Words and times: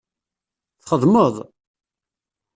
Txedmeḍ? 0.83 1.35